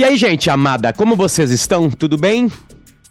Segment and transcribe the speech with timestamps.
[0.00, 1.90] E aí, gente amada, como vocês estão?
[1.90, 2.50] Tudo bem?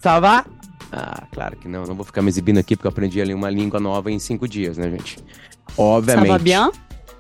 [0.02, 0.44] Tava?
[0.92, 3.48] Ah, claro que não, não vou ficar me exibindo aqui porque eu aprendi ali uma
[3.48, 5.20] língua nova em cinco dias, né, gente?
[5.78, 6.26] Obviamente.
[6.26, 6.72] Ça va bien?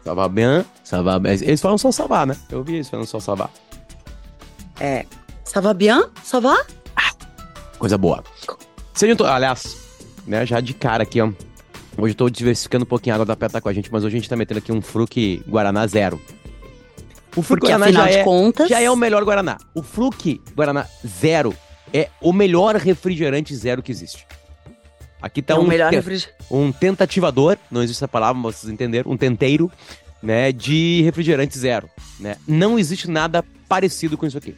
[0.03, 1.33] Ça va bien, ça va bien.
[1.33, 2.35] Eles falam só salvar, né?
[2.49, 3.51] Eu ouvi eles falando só salvar.
[4.79, 5.05] É.
[5.43, 6.03] Ça va bien?
[6.23, 6.57] Ça va?
[7.77, 8.23] Coisa boa.
[8.95, 9.23] Sejam to...
[9.23, 9.77] Aliás,
[10.25, 11.29] né, já de cara aqui, ó.
[11.95, 14.03] Hoje eu tô diversificando um pouquinho a água da pé tá com a gente, mas
[14.03, 16.19] hoje a gente tá metendo aqui um Fruc Guaraná zero.
[17.39, 18.69] O Fruc Porque Guaraná afinal já de é, contas.
[18.69, 19.57] já é o melhor Guaraná.
[19.73, 21.53] O Fruc Guaraná zero
[21.93, 24.25] é o melhor refrigerante zero que existe.
[25.21, 28.71] Aqui tá é um, o melhor te- um tentativador, não existe essa palavra, mas vocês
[28.71, 29.69] entenderam, um tenteiro,
[30.23, 31.89] né, de refrigerante zero,
[32.19, 32.37] né?
[32.47, 34.55] Não existe nada parecido com isso aqui.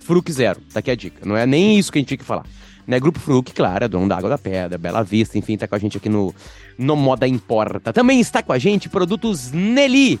[0.00, 1.26] Fruc zero, tá aqui a dica.
[1.26, 2.44] Não é nem isso que a gente tinha que falar.
[2.86, 5.74] Né, Grupo Fruc, claro, é dono da Água da Pedra, Bela Vista, enfim, tá com
[5.74, 6.34] a gente aqui no,
[6.78, 7.92] no Moda Importa.
[7.92, 10.18] Também está com a gente produtos Nelly.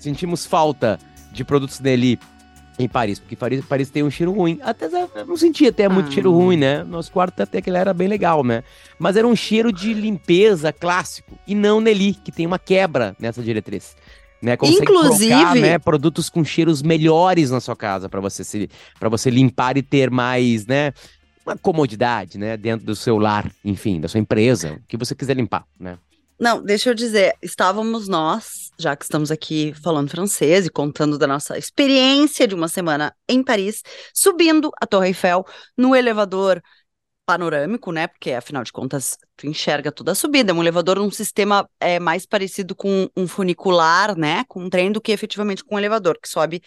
[0.00, 0.98] Sentimos falta
[1.38, 2.18] de produtos Nelly
[2.78, 4.58] em Paris, porque Paris, Paris tem um cheiro ruim.
[4.62, 6.12] Até eu não sentia até muito Ah.
[6.12, 6.84] cheiro ruim, né?
[6.84, 8.62] Nosso quarto até que ele era bem legal, né?
[8.98, 13.42] Mas era um cheiro de limpeza clássico e não Nelly, que tem uma quebra nessa
[13.42, 13.96] diretriz.
[14.40, 18.70] Né, consegue Inclusive- colocar, né, produtos com cheiros melhores na sua casa para você se
[19.00, 20.92] para você limpar e ter mais, né,
[21.44, 25.34] uma comodidade, né, dentro do seu lar, enfim, da sua empresa, o que você quiser
[25.36, 25.98] limpar, né?
[26.40, 31.26] Não, deixa eu dizer, estávamos nós, já que estamos aqui falando francês e contando da
[31.26, 33.82] nossa experiência de uma semana em Paris,
[34.14, 35.44] subindo a Torre Eiffel
[35.76, 36.62] no elevador
[37.26, 38.06] panorâmico, né?
[38.06, 40.52] Porque afinal de contas, tu enxerga toda a subida.
[40.52, 44.44] É um elevador num sistema é, mais parecido com um funicular, né?
[44.48, 46.62] Com um trem do que efetivamente com um elevador, que sobe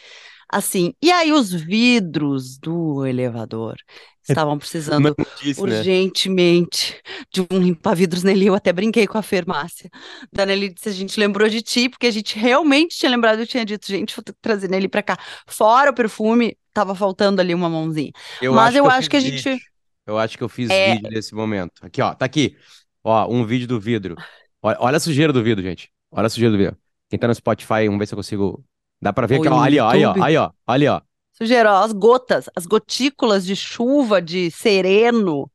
[0.52, 0.94] assim.
[1.02, 3.76] E aí os vidros do elevador
[4.22, 5.26] estavam precisando né?
[5.58, 7.00] urgentemente
[7.34, 8.48] de um limpa-vidros Nelly.
[8.48, 9.90] Eu até brinquei com a farmácia.
[10.32, 13.40] Da Nelly disse: a gente lembrou de ti, porque a gente realmente tinha lembrado.
[13.40, 15.18] Eu tinha dito, gente, vou que trazer Nelly pra cá.
[15.48, 18.12] Fora o perfume, tava faltando ali uma mãozinha.
[18.54, 19.60] Mas eu acho que a gente- vídeo.
[20.06, 20.96] Eu acho que eu fiz É.
[20.96, 21.74] vídeo nesse momento.
[21.82, 22.56] Aqui, ó, tá aqui.
[23.04, 24.16] Ó, um vídeo do vidro.
[24.62, 25.90] Olha, olha a sujeira do vidro, gente.
[26.12, 26.78] Olha a sujeira do vidro.
[27.09, 28.64] Quem tá no Spotify, vamos ver se eu consigo.
[29.01, 31.01] Dá pra ver Ou que, no ali, ó, aí, ó, aí, ó, ali, ó.
[31.34, 35.50] Sujeira, ó, as gotas, as gotículas de chuva de sereno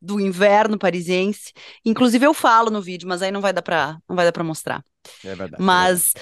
[0.00, 1.52] do inverno parisiense.
[1.84, 4.44] Inclusive eu falo no vídeo, mas aí não vai dar pra, não vai dar para
[4.44, 4.84] mostrar.
[5.24, 5.62] É verdade.
[5.62, 6.12] Mas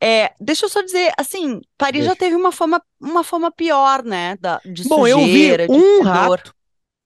[0.00, 2.20] é, deixa eu só dizer, assim, Paris já Deixa.
[2.20, 6.54] teve uma fama, uma fama pior, né, da, de Bom, eu vi sujeira, um rato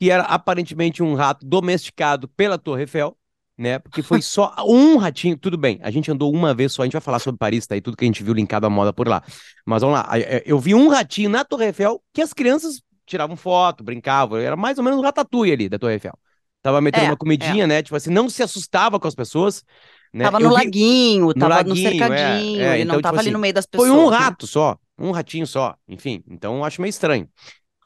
[0.00, 3.16] que era aparentemente um rato domesticado pela Torre Eiffel,
[3.62, 3.78] né?
[3.78, 5.36] Porque foi só um ratinho.
[5.38, 7.76] Tudo bem, a gente andou uma vez só, a gente vai falar sobre Paris, tá?
[7.76, 9.22] E tudo que a gente viu linkado à moda por lá.
[9.66, 13.36] Mas vamos lá, a- eu vi um ratinho na Torre Eiffel que as crianças tiravam
[13.36, 16.18] foto, brincavam, era mais ou menos um ratatouille ali da Torre Eiffel.
[16.62, 17.82] Tava metendo É, uma comidinha, né?
[17.82, 19.64] Tipo assim, não se assustava com as pessoas.
[20.12, 20.24] Né?
[20.24, 23.16] Tava Eu no vi- laguinho, tava no laguinho, é, cercadinho, é, ele então, não tava
[23.16, 23.90] tipo ali assim, no meio das Foi pessoas.
[23.90, 24.16] um né?
[24.16, 26.22] rato só, um ratinho só, enfim.
[26.28, 27.28] Então eu acho meio estranho,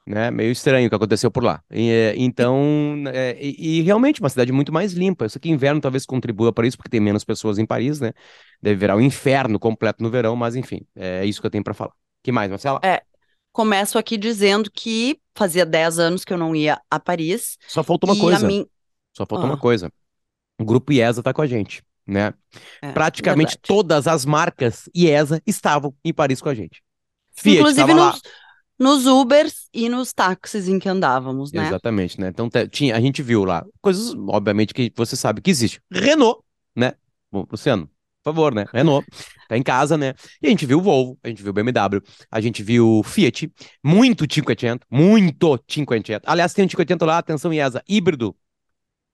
[0.07, 0.31] né?
[0.31, 1.63] Meio estranho o que aconteceu por lá.
[1.71, 5.27] E, é, então, é, e, e realmente uma cidade muito mais limpa.
[5.27, 8.13] Isso aqui inverno talvez contribua para isso, porque tem menos pessoas em Paris, né?
[8.63, 11.75] Deve virar um inferno completo no verão, mas enfim, é isso que eu tenho para
[11.75, 11.93] falar.
[12.23, 12.81] que mais, Marcela?
[12.83, 13.03] É.
[13.53, 17.57] Começo aqui dizendo que fazia 10 anos que eu não ia a Paris.
[17.67, 18.47] Só faltou uma coisa.
[18.47, 18.67] mim...
[19.17, 19.53] Só faltou Ah.
[19.53, 19.91] uma coisa.
[20.59, 22.35] O grupo IESA tá com a gente, né?
[22.83, 23.67] É, Praticamente verdade.
[23.67, 26.83] todas as marcas IESA estavam em Paris com a gente.
[27.35, 28.19] Fiat Inclusive tava lá.
[28.79, 31.67] Nos, Ubers e nos táxis em que andávamos, né?
[31.67, 32.29] Exatamente, né?
[32.29, 35.81] Então tinha, a gente viu lá coisas, obviamente, que você sabe que existe.
[35.91, 36.43] Renault,
[36.75, 36.95] né?
[37.31, 37.87] Bom, Luciano,
[38.23, 38.67] por favor, né?
[38.73, 39.07] Renault,
[39.49, 40.15] tá em casa, né?
[40.43, 43.51] E a gente viu Volvo, a gente viu BMW, a gente viu Fiat,
[43.83, 46.21] muito 500, muito 500.
[46.27, 48.37] Aliás, tem um 500 lá, atenção IESA, híbrido.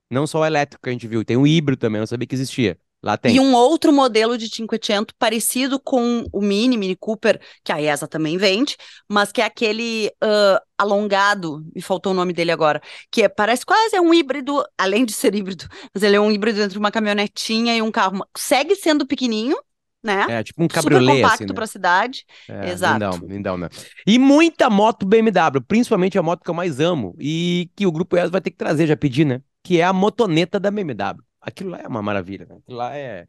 [0.09, 2.27] Não só o elétrico que a gente viu, tem o híbrido também, eu não sabia
[2.27, 2.77] que existia.
[3.03, 3.35] Lá tem.
[3.35, 8.07] E um outro modelo de 500 parecido com o Mini, Mini Cooper, que a ESA
[8.07, 8.77] também vende,
[9.09, 12.81] mas que é aquele ah, alongado, me faltou o nome dele agora,
[13.11, 16.31] que é- parece quase é um híbrido, além de ser híbrido, mas ele é um
[16.31, 18.25] híbrido entre uma caminhonetinha e um carro.
[18.37, 19.57] Segue sendo pequenininho,
[20.01, 20.25] né?
[20.29, 21.53] É, tipo um Super cabriolé, compacto assim, né?
[21.53, 22.25] para a cidade.
[22.47, 22.93] É, Exato.
[22.93, 23.69] Lindão, lindão, né?
[24.07, 28.15] E muita moto BMW, principalmente a moto que eu mais amo e que o Grupo
[28.15, 29.41] ES vai ter que trazer, já pedi, né?
[29.61, 31.21] Que é a motoneta da BMW.
[31.43, 32.55] Aquilo lá é uma maravilha, né?
[32.55, 33.25] Aquilo lá é,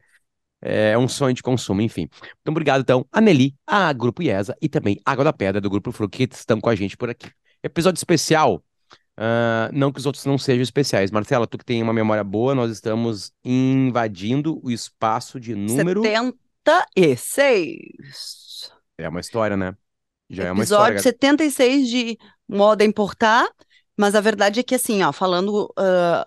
[0.61, 2.09] é um sonho de consumo, enfim.
[2.41, 5.91] Então, obrigado, então, a Nelly, a Grupo IESA e também Água da Pedra do Grupo
[5.91, 7.29] Fruc, que estão com a gente por aqui.
[7.61, 8.63] Episódio especial,
[9.17, 11.11] ah, não que os outros não sejam especiais.
[11.11, 16.01] Marcela, tu que tem uma memória boa, nós estamos invadindo o espaço de número...
[16.01, 18.71] 76.
[18.97, 19.75] É uma história, né?
[20.29, 20.95] Já é uma história.
[20.95, 22.17] Episódio 76 de
[22.47, 23.47] moda importar,
[23.95, 26.25] mas a verdade é que assim, ó, falando ah,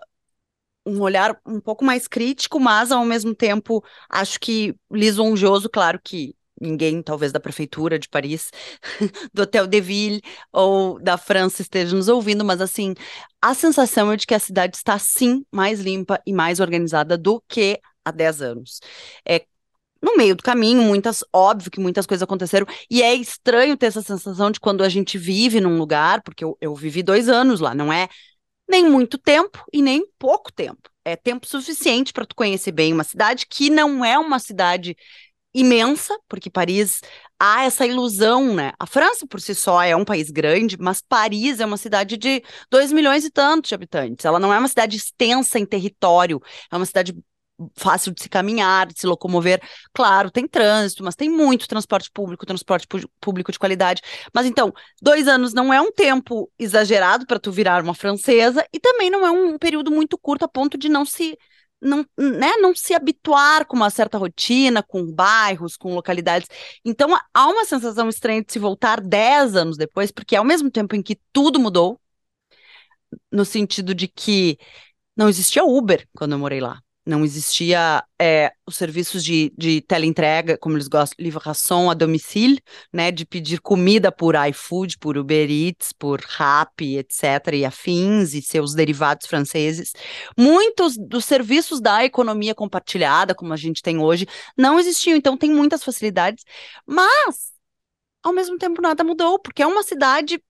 [0.89, 6.35] um olhar um pouco mais crítico, mas ao mesmo tempo acho que lisonjoso, claro que
[6.59, 8.51] ninguém, talvez da prefeitura de Paris,
[9.33, 10.21] do Hotel de Ville
[10.51, 12.93] ou da França esteja nos ouvindo, mas assim,
[13.41, 17.41] a sensação é de que a cidade está sim mais limpa e mais organizada do
[17.47, 18.79] que há 10 anos.
[19.25, 19.45] É
[20.01, 24.01] no meio do caminho, muitas, óbvio que muitas coisas aconteceram, e é estranho ter essa
[24.01, 27.75] sensação de quando a gente vive num lugar, porque eu, eu vivi dois anos lá,
[27.75, 28.07] não é
[28.69, 30.89] nem muito tempo e nem pouco tempo.
[31.03, 34.95] É tempo suficiente para tu conhecer bem uma cidade que não é uma cidade
[35.53, 37.01] imensa, porque Paris
[37.39, 38.71] há essa ilusão, né?
[38.79, 42.43] A França por si só é um país grande, mas Paris é uma cidade de
[42.69, 44.25] 2 milhões e tantos de habitantes.
[44.25, 46.39] Ela não é uma cidade extensa em território,
[46.71, 47.15] é uma cidade
[47.75, 49.61] fácil de se caminhar, de se locomover.
[49.93, 52.87] Claro, tem trânsito, mas tem muito transporte público, transporte
[53.19, 54.01] público de qualidade.
[54.33, 58.79] Mas então, dois anos não é um tempo exagerado para tu virar uma francesa e
[58.79, 61.37] também não é um período muito curto a ponto de não se
[61.81, 66.49] não, né, não se habituar com uma certa rotina, com bairros, com localidades.
[66.83, 70.93] Então, há uma sensação estranha de se voltar dez anos depois, porque ao mesmo tempo
[70.95, 71.97] em que tudo mudou,
[73.31, 74.57] no sentido de que
[75.15, 80.57] não existia Uber quando eu morei lá não existia é, os serviços de, de teleentrega,
[80.57, 82.61] como eles gostam, livração a domicílio,
[82.93, 88.41] né, de pedir comida por iFood, por Uber Eats, por Rappi, etc., e afins, e
[88.41, 89.93] seus derivados franceses.
[90.37, 95.49] Muitos dos serviços da economia compartilhada, como a gente tem hoje, não existiam, então tem
[95.51, 96.43] muitas facilidades,
[96.85, 97.51] mas,
[98.21, 100.41] ao mesmo tempo, nada mudou, porque é uma cidade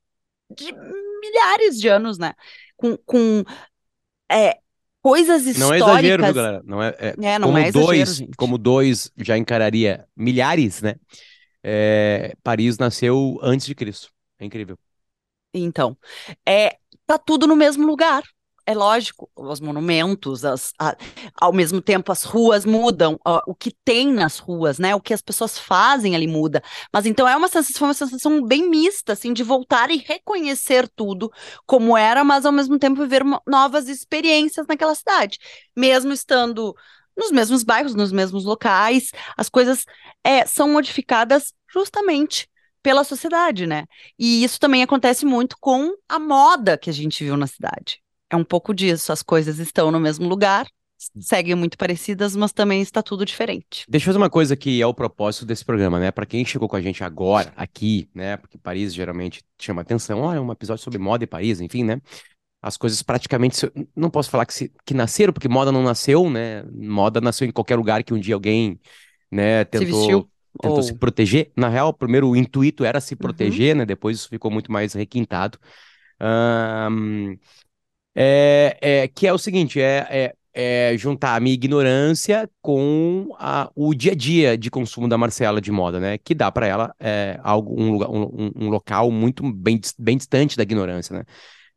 [0.50, 0.74] de
[1.22, 2.34] milhares de anos, né,
[2.76, 3.44] com, com
[4.32, 4.60] é,
[5.02, 5.80] coisas históricas.
[5.80, 6.62] Não é exagero, viu, galera?
[6.66, 8.38] Não é, é, é não como é exagero, dois, gente.
[8.38, 10.96] como dois já encararia milhares, né?
[11.64, 14.10] É, Paris nasceu antes de Cristo.
[14.40, 14.78] É incrível.
[15.54, 15.98] Então,
[16.48, 18.24] é, tá tudo no mesmo lugar.
[18.70, 20.96] É lógico, os monumentos, as, a-
[21.42, 24.94] ao mesmo tempo as ruas mudam, ó, o que tem nas ruas, né?
[24.94, 26.62] O que as pessoas fazem ali muda.
[26.94, 31.32] Mas então é uma sensação, uma sensação bem mista, assim, de voltar e reconhecer tudo
[31.66, 35.40] como era, mas ao mesmo tempo viver novas experiências naquela cidade.
[35.76, 36.76] Mesmo estando
[37.18, 39.84] nos mesmos bairros, nos mesmos locais, as coisas
[40.24, 42.48] é, são modificadas justamente
[42.84, 43.86] pela sociedade, né?
[44.18, 48.00] E isso também acontece muito com a moda que a gente viu na cidade.
[48.30, 50.68] É um pouco disso, as coisas estão no mesmo lugar,
[51.20, 53.86] seguem muito parecidas, mas também está tudo diferente.
[53.90, 56.12] Deixa eu fazer uma coisa que é o propósito desse programa, né?
[56.12, 58.38] Para quem chegou com a gente agora, aqui, né?
[58.38, 60.22] Porque Paris geralmente chama atenção.
[60.22, 62.02] Olha, um episódio sobre moda e Paris, enfim, né?
[62.62, 63.72] As coisas praticamente.
[63.96, 66.64] Não posso falar que, se- que nasceram, porque moda não nasceu, né?
[66.72, 68.80] Moda nasceu em qualquer lugar que um dia alguém,
[69.32, 70.30] né, Se vestiu tentou,
[70.62, 71.52] tentou ou se proteger.
[71.56, 73.18] Na real, primeiro o intuito era se Uhum.
[73.18, 73.86] proteger, né?
[73.86, 75.58] Depois isso ficou muito mais requintado.
[76.20, 77.38] Ahn,
[78.16, 83.70] é, é, que é o seguinte, é, é, é juntar a minha ignorância com a-
[83.76, 86.18] o dia a dia de consumo da Marcela de moda, né?
[86.18, 90.58] Que dá para ela é, algo, um, lugar, um, um- local muito bem, bem distante
[90.58, 91.24] da ignorância, né?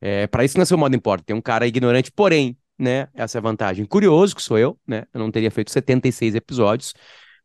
[0.01, 1.25] É, para isso nasceu o Moda Importa.
[1.25, 3.09] Tem um cara ignorante, porém, né?
[3.15, 3.85] Essa é a vantagem.
[3.85, 5.05] Curioso que sou eu, né?
[5.15, 6.93] Eu não teria feito 76 episódios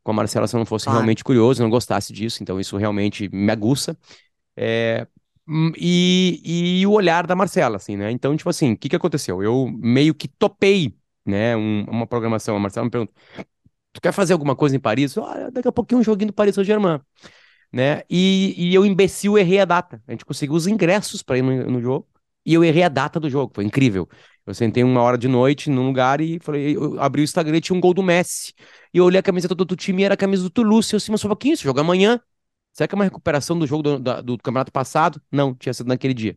[0.02, 0.98] com a Marcela se eu não fosse Claro.
[0.98, 2.42] realmente curioso, não gostasse disso.
[2.42, 3.96] Então isso realmente me aguça.
[4.56, 5.06] É,
[5.76, 8.10] e, e o olhar da Marcela, assim, né?
[8.10, 9.42] Então, tipo assim, o que que aconteceu?
[9.42, 10.96] Eu meio que topei,
[11.26, 11.56] né?
[11.56, 12.56] um- uma programação.
[12.56, 13.14] A Marcela me perguntou:
[13.92, 15.16] Tu quer fazer alguma coisa em Paris?
[15.16, 17.00] Olha, daqui a pouquinho um joguinho do Paris Saint-Germain,
[17.72, 18.02] né?
[18.10, 20.02] E, e eu, imbecil, errei a data.
[20.06, 22.08] A gente conseguiu os ingressos para ir no, no jogo
[22.46, 23.52] e eu errei a data do jogo.
[23.54, 24.08] Foi incrível.
[24.46, 27.60] Eu sentei uma hora de noite num lugar e falei, eu abri o Instagram e
[27.60, 28.54] tinha um gol do Messi.
[28.94, 30.92] E eu olhei a camiseta do outro time e era a camisa do Toulouse.
[30.92, 32.20] Eu assim, mas só um pouquinho, esse jogo é amanhã.
[32.78, 35.20] Será que é uma recuperação do jogo do, da- do campeonato passado?
[35.32, 36.36] Não, tinha sido naquele dia.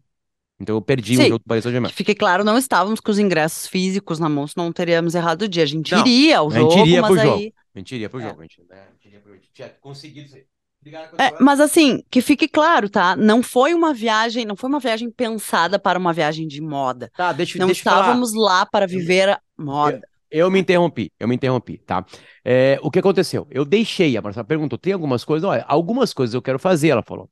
[0.60, 1.90] Então eu perdi o Sim, jogo do Paris Saint-Germain.
[1.92, 5.44] que fique claro, não estávamos com os ingressos físicos na mão, senão não teríamos errado
[5.44, 5.62] o dia.
[5.62, 7.38] A gente Não, iria ao a gente jogo, iria mas pro jogo.
[7.38, 7.54] aí.
[7.76, 8.24] A gente iria pro É.
[8.24, 8.40] jogo.
[8.40, 9.34] A gente, né, a pro...
[9.34, 10.46] a tinha conseguido isso aí.
[10.82, 13.16] Obrigado, É, mas assim, que fique claro, tá?
[13.16, 17.12] Não foi uma viagem, não foi uma viagem pensada para uma viagem de moda.
[17.16, 20.02] Tá, deixa, Não deixa estávamos lá para viver a moda.
[20.32, 22.06] Eu me interrompi, eu me interrompi, tá?
[22.44, 23.48] É, o que aconteceu?
[23.52, 25.48] Eu deixei, a Marcela perguntou, tem algumas coisas?
[25.50, 27.30] Olha, algumas coisas eu quero fazer, ela falou,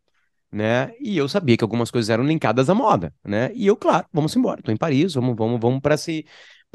[0.52, 0.92] né?
[1.00, 3.52] E eu sabia que algumas coisas eram linkadas à moda, né?
[3.54, 6.26] E eu, claro, vamos embora, tô em Paris, vamos, vamos, vamos para esse,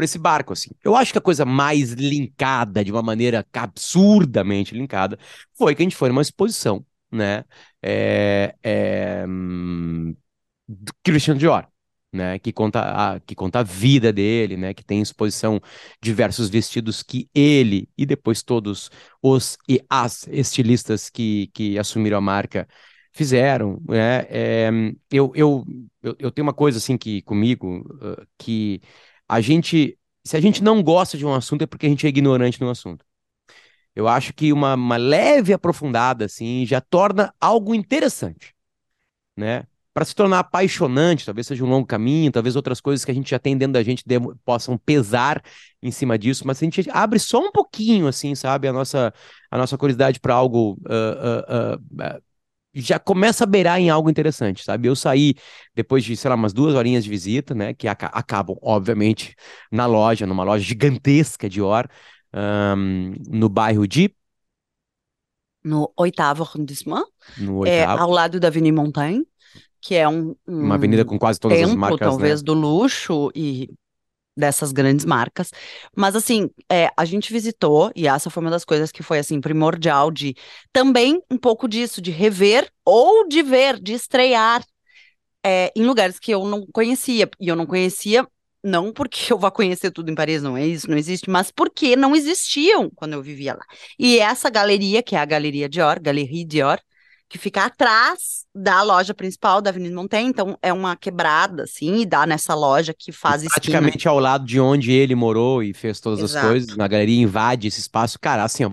[0.00, 0.70] esse barco, assim.
[0.84, 5.18] Eu acho que a coisa mais linkada, de uma maneira absurdamente linkada,
[5.56, 7.44] foi que a gente foi numa exposição, né?
[7.82, 10.14] É, é, hum,
[11.38, 11.66] Dior,
[12.14, 12.38] né?
[12.38, 12.80] Que conta
[13.14, 14.74] a, que conta a vida dele, né?
[14.74, 15.60] Que tem em exposição
[16.02, 18.90] diversos vestidos que ele e depois todos
[19.22, 22.68] os e as estilistas que, que assumiram a marca
[23.12, 24.26] fizeram, né?
[24.28, 24.70] É,
[25.10, 25.64] eu, eu,
[26.02, 27.84] eu, eu tenho uma coisa assim que comigo
[28.38, 28.80] que
[29.28, 32.08] a gente, se a gente não gosta de um assunto é porque a gente é
[32.08, 33.04] ignorante no assunto.
[33.94, 38.54] Eu acho que uma, uma leve aprofundada, assim, já torna algo interessante,
[39.36, 39.66] né?
[39.94, 43.30] Para se tornar apaixonante, talvez seja um longo caminho, talvez outras coisas que a gente
[43.30, 44.04] já tem dentro da gente
[44.44, 45.40] possam pesar
[45.80, 49.14] em cima disso, mas se a gente abre só um pouquinho, assim, sabe, a nossa,
[49.50, 52.22] a nossa curiosidade para algo uh, uh, uh,
[52.74, 54.88] já começa a beirar em algo interessante, sabe?
[54.88, 55.34] Eu saí
[55.74, 57.72] depois de, sei lá, umas duas horinhas de visita, né?
[57.72, 59.36] Que ac acabam, obviamente,
[59.70, 61.88] na loja, numa loja gigantesca de Or,
[62.34, 64.14] um, no bairro de.
[65.62, 67.06] No oitavo arrondissement,
[67.38, 68.02] no é, oitavo.
[68.02, 69.26] ao lado da Avenida Montaigne,
[69.84, 72.44] que é um, um Uma avenida com quase todas as marcas, talvez, né?
[72.46, 73.68] do luxo e
[74.34, 75.50] dessas grandes marcas.
[75.94, 79.42] Mas assim, é, a gente visitou, e essa foi uma das coisas que foi assim
[79.42, 80.34] primordial de
[80.72, 84.64] também um pouco disso, de rever ou de ver, de estrear
[85.44, 87.28] é, em lugares que eu não conhecia.
[87.38, 88.26] E eu não conhecia
[88.62, 91.94] não porque eu vá conhecer tudo em Paris, não é isso, não existe, mas porque
[91.94, 93.64] não existiam quando eu vivia lá.
[93.98, 96.80] E essa galeria, que é a Galeria Dior, Galerie Dior,
[97.28, 102.06] que fica atrás da loja principal da Avenida Montaigne, então é uma quebrada, assim, e
[102.06, 103.60] dá nessa loja que faz E esquina.
[103.60, 106.46] praticamente ao lado de onde ele morou e fez todas as Exato.
[106.46, 108.18] coisas, na galeria invade esse espaço.
[108.20, 108.70] Cara, assim, ó,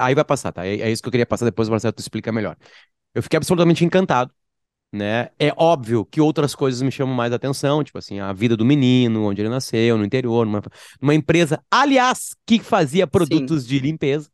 [0.00, 0.66] aí vai passar, tá?
[0.66, 2.56] É, é isso que eu queria passar, depois o Marcelo explica melhor.
[3.14, 4.32] Eu fiquei absolutamente encantado,
[4.92, 5.28] né?
[5.38, 9.24] É óbvio que outras coisas me chamam mais atenção, tipo assim, a vida do menino,
[9.26, 10.62] onde ele nasceu, no interior, numa,
[11.00, 14.28] numa empresa, aliás, que fazia produtos de limpeza.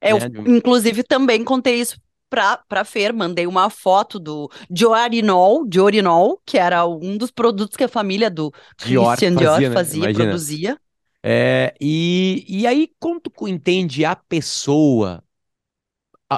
[0.00, 1.96] Eu, né, inclusive, também contei isso
[2.28, 7.84] pra, pra Fer, mandei uma foto do Diorinol, Diorinol, que era um dos produtos que
[7.84, 8.52] a família do
[8.84, 9.70] Dior Christian fazia, Dior né?
[9.72, 10.24] fazia, Imagina.
[10.24, 10.80] produzia.
[11.22, 15.22] É, e, e aí, quando tu entende a pessoa,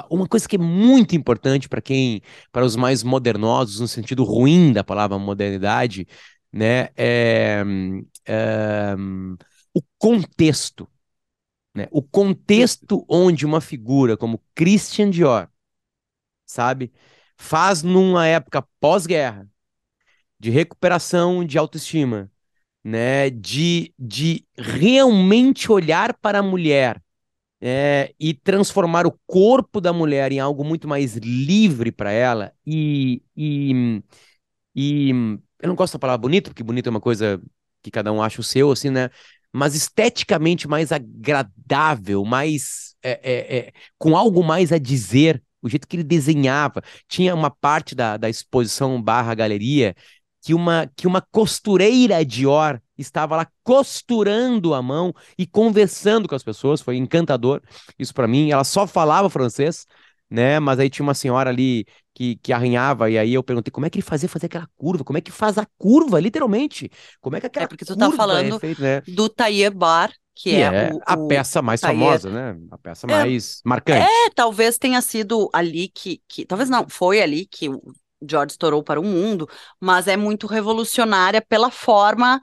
[0.09, 2.21] uma coisa que é muito importante para quem,
[2.51, 6.07] para os mais modernosos, no sentido ruim da palavra modernidade,
[6.51, 7.63] né, é,
[8.25, 8.95] é,
[9.73, 10.87] o contexto,
[11.75, 15.47] né, o contexto onde uma figura como Christian Dior,
[16.51, 16.91] sabe,
[17.37, 19.47] faz numa época pós-guerra,
[20.39, 22.31] de recuperação de autoestima,
[22.83, 27.01] né, de, de realmente olhar para a mulher
[27.61, 32.53] é, e transformar o corpo da mulher em algo muito mais livre para ela.
[32.65, 34.01] E, e,
[34.75, 35.11] e
[35.61, 37.41] eu não gosto da palavra bonito, porque bonito é uma coisa
[37.81, 39.09] que cada um acha o seu, assim, né?
[39.53, 45.87] Mas esteticamente mais agradável, mais é, é, é, com algo mais a dizer, o jeito
[45.87, 46.81] que ele desenhava.
[47.07, 49.95] Tinha uma parte da, da exposição barra galeria
[50.41, 56.43] que uma, que uma costureira Dior estava lá costurando a mão e conversando com as
[56.43, 57.61] pessoas, foi encantador
[57.97, 58.51] isso para mim.
[58.51, 59.85] Ela só falava francês,
[60.29, 60.59] né?
[60.59, 63.89] Mas aí tinha uma senhora ali que, que arranhava, e aí eu perguntei como é
[63.89, 66.89] que ele fazia fazer aquela curva, como é que faz a curva, literalmente.
[67.21, 69.01] Como é que aquela É porque tu tá curva falando é feita, né?
[69.07, 72.59] Do Tailleur Bar, que, Que é, é o, a o- peça mais famosa, né?
[72.71, 74.27] A peça É, mais marcante.
[74.27, 77.81] É, talvez tenha sido ali que, que talvez não, foi ali que o
[78.27, 79.47] George estourou para o mundo,
[79.79, 82.41] mas é muito revolucionária pela forma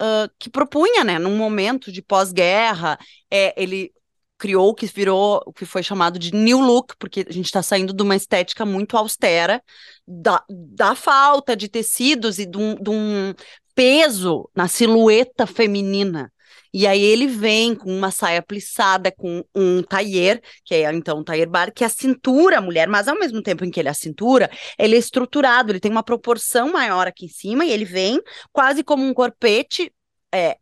[0.00, 1.18] ah, que propunha, né?
[1.18, 2.98] Num momento de pós-guerra,
[3.30, 3.92] é, ele
[4.38, 7.62] criou o que virou, o que foi chamado de New Look, porque a gente está
[7.62, 9.62] saindo de uma estética muito austera,
[10.06, 13.34] da, da falta de tecidos e de um, de um
[13.74, 16.32] peso na silhueta feminina.
[16.72, 21.24] E aí ele vem com uma saia plissada, com um tailleur, que é então um
[21.24, 23.90] tailleur bar, que é a cintura, mulher, mas ao mesmo tempo em que ele é
[23.90, 27.84] a cintura, ele é estruturado, ele tem uma proporção maior aqui em cima e ele
[27.84, 28.20] vem
[28.52, 29.92] quase como um corpete
[30.32, 30.58] é,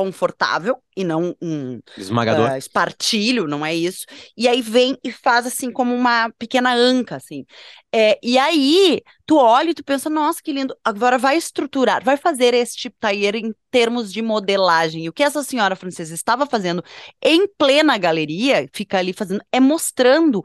[0.00, 2.48] confortável e não um Esmagador.
[2.50, 4.06] ah, espartilho, não é isso.
[4.34, 7.44] E aí vem e faz assim como uma pequena anca, assim.
[7.94, 10.74] É, e aí tu olha e tu pensa, nossa, que lindo.
[10.82, 15.04] Agora vai estruturar, vai fazer esse tipo tailleur em termos de modelagem.
[15.04, 16.82] E o que essa senhora francesa estava fazendo
[17.22, 20.42] em plena galeria, fica ali fazendo, é mostrando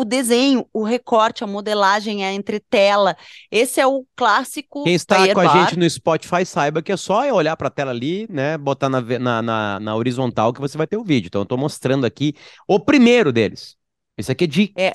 [0.00, 3.16] o desenho, o recorte, a modelagem, a entretela.
[3.50, 5.66] Esse é o clássico Quem está com a bar.
[5.66, 8.56] gente no Spotify saiba que é só olhar para a tela ali, né?
[8.56, 11.28] Botar na, na, na, na horizontal que você vai ter o vídeo.
[11.28, 12.34] Então eu tô mostrando aqui
[12.66, 13.76] o primeiro deles.
[14.16, 14.92] Esse aqui é de É.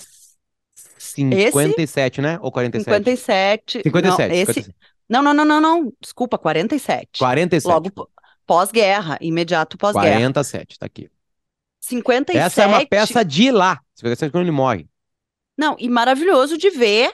[0.98, 2.40] 57, né?
[2.42, 2.96] Ou 47?
[2.96, 3.82] 57.
[3.84, 4.76] 57, Não, esse, 57.
[5.08, 5.94] Não, não, não, não, não.
[6.02, 7.20] Desculpa, 47.
[7.20, 7.72] 47.
[7.72, 8.10] Logo
[8.46, 10.16] pós-guerra, imediato pós-guerra.
[10.16, 11.10] 47, tá aqui.
[11.80, 12.44] 57.
[12.44, 13.80] Essa é uma peça de lá.
[13.96, 14.88] 57 quando ele morre.
[15.58, 17.12] Não, e maravilhoso de ver,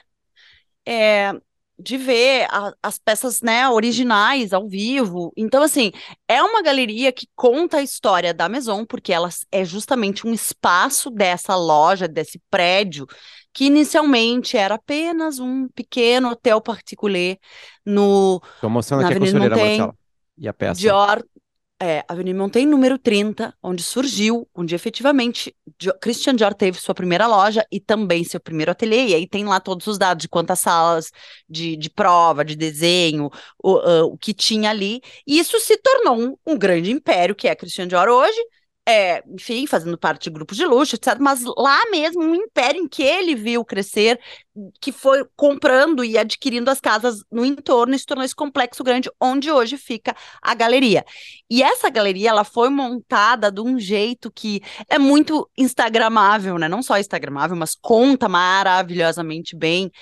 [0.86, 1.32] é,
[1.78, 5.32] de ver a- as peças, né, originais ao vivo.
[5.36, 5.90] Então, assim,
[6.28, 11.10] é uma galeria que conta a história da Maison, porque ela é justamente um espaço
[11.10, 13.06] dessa loja, desse prédio,
[13.52, 17.36] que inicialmente era apenas um pequeno hotel particular
[17.84, 19.94] no Tô mostrando Na aqui a costureira, Marcela.
[20.38, 20.80] E a peça.
[20.80, 21.24] Dior.
[21.82, 25.52] É, Avenida Montaigne, número 30, onde surgiu, onde efetivamente
[26.00, 29.58] Christian Dior teve sua primeira loja e também seu primeiro ateliê, e aí tem lá
[29.58, 31.10] todos os dados de quantas salas
[31.48, 33.28] de, de prova, de desenho,
[33.60, 37.48] o, uh, o que tinha ali, e isso se tornou um, um grande império que
[37.48, 38.40] é Christian Dior hoje,
[38.86, 41.16] é, enfim, fazendo parte de grupos de luxo, etc.
[41.20, 44.18] Mas lá mesmo, um império em que ele viu crescer,
[44.80, 49.08] que foi comprando e adquirindo as casas no entorno e se tornou esse complexo grande
[49.20, 51.04] onde hoje fica a galeria.
[51.48, 56.68] E essa galeria, ela foi montada de um jeito que é muito instagramável, né?
[56.68, 59.92] Não só instagramável, mas conta maravilhosamente bem.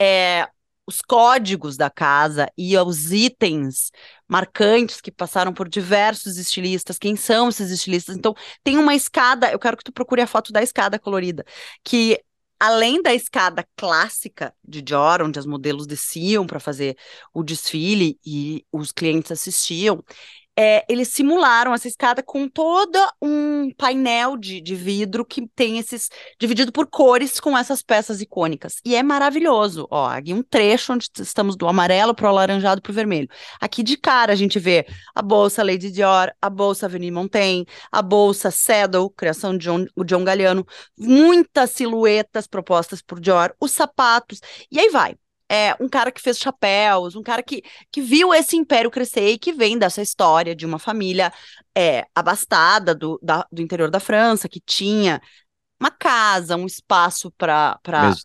[0.00, 0.46] É,
[0.86, 3.90] os códigos da casa e os itens
[4.28, 8.16] marcantes que passaram por diversos estilistas, quem são esses estilistas.
[8.16, 11.44] Então, tem uma escada, eu quero que tu procure a foto da escada colorida,
[11.84, 12.20] que
[12.58, 16.96] além da escada clássica de Dior, onde os modelos desciam para fazer
[17.34, 20.02] o desfile e os clientes assistiam,
[20.58, 26.08] é, eles simularam essa escada com todo um painel de, de vidro que tem esses
[26.40, 28.76] dividido por cores com essas peças icônicas.
[28.84, 29.86] E é maravilhoso.
[29.90, 33.28] Ó, aqui um trecho onde estamos do amarelo para o alaranjado para o vermelho.
[33.60, 38.00] Aqui de cara a gente vê a bolsa Lady Dior, a bolsa Avenue Montaigne, a
[38.00, 40.66] bolsa Saddle, criação de John, John Galliano,
[40.98, 45.16] muitas silhuetas propostas por Dior, os sapatos, e aí vai
[45.48, 49.38] é, um cara que fez chapéus, um cara que, que viu esse império crescer e
[49.38, 51.32] que vem dessa história de uma família
[51.76, 55.20] é, abastada do, da, do interior da França, que tinha
[55.78, 57.78] uma casa, um espaço para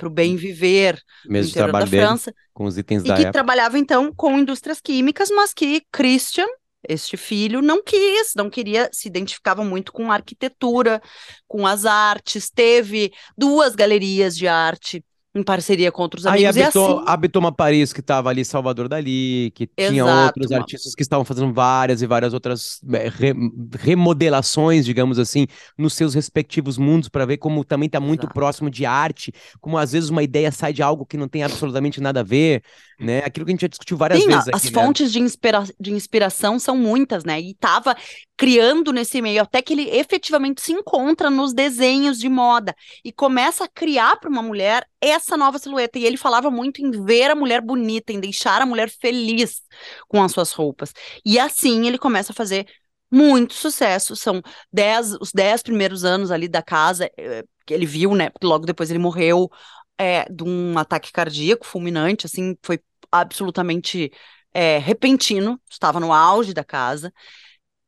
[0.03, 2.33] o bem viver no interior da França.
[2.53, 3.33] Com os itens e da que época.
[3.33, 6.47] trabalhava, então, com indústrias químicas, mas que Christian,
[6.87, 11.01] este filho, não quis, não queria, se identificava muito com a arquitetura,
[11.47, 15.03] com as artes, teve duas galerias de arte
[15.35, 16.57] em parceria com outros Aí amigos.
[16.57, 20.51] habitou, e assim, habitou uma Paris que estava ali, Salvador Dali, que tinha Exato, outros
[20.51, 23.33] uma- artistas que estavam fazendo várias e várias outras é, re-
[23.79, 28.29] remodelações, digamos assim, nos seus respectivos mundos, para ver como também está muito Exato.
[28.29, 31.99] próximo de arte, como às vezes uma ideia sai de algo que não tem absolutamente
[31.99, 32.61] nada a ver,
[32.99, 33.19] né?
[33.25, 34.91] Aquilo que a gente já discutiu várias Sim, vezes a- as aqui, né?
[34.91, 37.39] fontes de, inspira de inspiração são muitas, né?
[37.39, 37.95] E tava
[38.35, 43.63] criando nesse meio, até que ele efetivamente se encontra nos desenhos de moda e começa
[43.63, 45.99] a criar para uma mulher essa nova silhueta.
[45.99, 49.61] E ele falava muito em ver a mulher bonita, em deixar a mulher feliz
[50.07, 50.93] com as suas roupas.
[51.25, 52.67] E assim ele começa a fazer
[53.11, 54.15] muito sucesso.
[54.15, 58.29] São dez, os dez primeiros anos ali da casa, eh, que ele viu, né?
[58.29, 59.49] Porque logo depois ele morreu
[59.97, 62.79] é, de um ataque cardíaco fulminante, assim, foi
[63.11, 64.11] absolutamente
[64.53, 67.13] é, repentino, estava no auge da casa.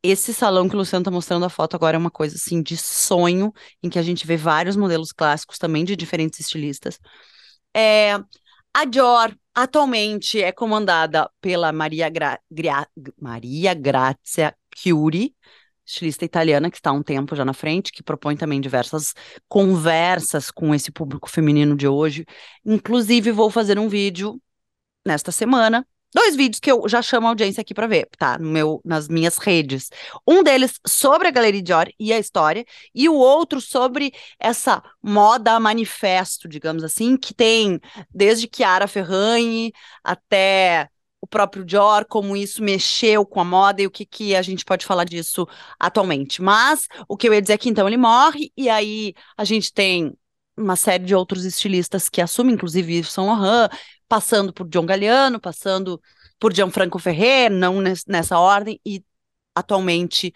[0.05, 2.75] Esse salão que o Luciano está mostrando a foto agora é uma coisa assim de
[2.75, 6.99] sonho, em que a gente vê vários modelos clássicos também de diferentes estilistas.
[7.73, 8.15] É,
[8.73, 12.37] a Dior atualmente é comandada pela Maria, Gra
[13.21, 15.33] Maria Grazia Chiuri,
[15.85, 19.13] estilista italiana que está há um tempo já na frente, que propõe também diversas
[19.47, 22.25] conversas com esse público feminino de hoje.
[22.65, 24.41] Inclusive, vou fazer um vídeo
[25.05, 25.85] nesta semana.
[26.13, 28.37] Dois vídeos que eu já chamo a audiência aqui para ver, tá?
[28.37, 29.89] No meu, nas minhas redes.
[30.27, 35.59] Um deles sobre a Galeria Dior e a história, e o outro sobre essa moda
[35.59, 37.79] manifesto, digamos assim, que tem
[38.13, 39.73] desde Chiara Ferragni
[40.03, 44.41] até o próprio Dior, como isso mexeu com a moda e o que, que a
[44.41, 45.47] gente pode falar disso
[45.79, 46.41] atualmente.
[46.41, 49.73] Mas o que eu ia dizer é que então ele morre, e aí a gente
[49.73, 50.13] tem
[50.57, 53.69] uma série de outros estilistas que assumem, inclusive Yves Saint Laurent,
[54.07, 56.01] passando por John Galliano, passando
[56.39, 59.03] por Gianfranco Ferrer, não nes- nessa ordem, e
[59.55, 60.33] atualmente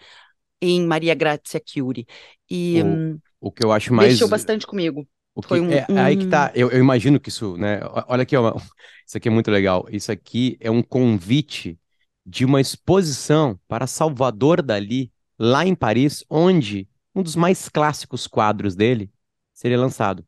[0.60, 2.06] em Maria Grazia Chiuri.
[2.50, 4.12] E O- hum, O que eu acho mais.
[4.12, 5.06] mexeu bastante comigo.
[5.34, 7.80] O que, Foi um- é, aí que um- tá, eu, eu imagino que isso, né?
[8.08, 8.54] Olha aqui, ó,
[9.06, 9.86] isso aqui é muito legal.
[9.90, 11.78] Isso aqui é um convite
[12.26, 18.74] de uma exposição para Salvador Dali, lá em Paris, onde um dos mais clássicos quadros
[18.74, 19.10] dele
[19.58, 20.24] seria lançado.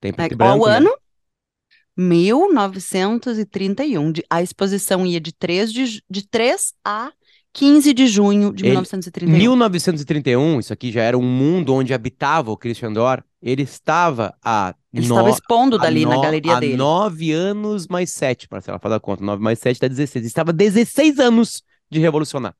[0.00, 0.76] Tem preto É, e branco, qual né?
[0.76, 0.90] ano?
[1.96, 4.12] 1931.
[4.12, 7.10] De- a exposição ia de 3, de, de 3 a
[7.52, 9.36] 15 de junho de Ele- 1931.
[9.38, 13.22] 1931, isso aqui já era um mundo onde habitava o Christian Dior.
[13.42, 16.76] Ele estava a Ele no- estava expondo dali na no- galeria a dele.
[16.76, 19.24] nove anos mais sete, Marcela, faz a conta.
[19.24, 20.22] Nove mais sete dá 16.
[20.22, 22.54] Ele estava 16 anos de revolucionar.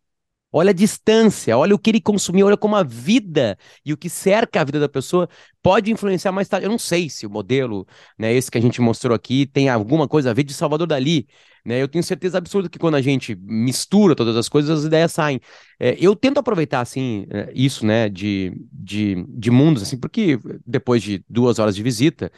[0.53, 4.11] Olha a distância, olha o que ele consumiu, olha como a vida e o que
[4.11, 5.29] cerca a vida da pessoa
[5.63, 6.67] pode influenciar mais tarde.
[6.67, 7.87] Eu não sei se o modelo,
[8.19, 11.27] né, esse que a gente mostrou aqui, tem alguma coisa a ver de Salvador Dali.
[11.65, 11.81] Né?
[11.81, 15.41] Eu tenho certeza absoluta que quando a gente mistura todas as coisas, as ideias saem.
[15.79, 21.03] É, eu tento aproveitar assim é, isso, né, de, de, de mundos, assim, porque depois
[21.03, 22.31] de duas horas de visita,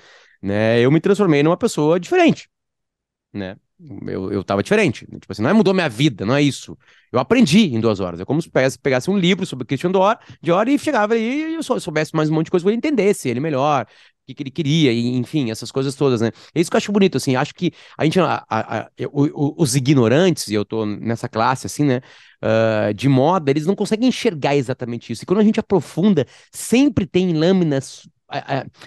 [0.42, 2.48] né, eu me transformei numa pessoa diferente,
[3.33, 3.57] né?
[4.06, 5.04] Eu, eu tava diferente.
[5.06, 6.78] Tipo assim, não é mudou minha vida, não é isso.
[7.12, 8.20] Eu aprendi em duas horas.
[8.20, 8.48] É como se
[8.82, 12.46] pegasse um livro sobre Christian Dior, Dior e chegava e eu soubesse mais um monte
[12.46, 13.84] de coisa, eu entendesse ele melhor,
[14.24, 16.30] o que, que ele queria, e, enfim, essas coisas todas, né?
[16.54, 17.37] É isso que eu acho bonito, assim.
[17.37, 18.90] Acho que a gente, a, a, a,
[19.56, 22.00] os ignorantes, e eu tô nessa classe, assim, né?
[22.42, 25.24] Uh, de moda, eles não conseguem enxergar exatamente isso.
[25.24, 28.08] E quando a gente aprofunda, sempre tem lâminas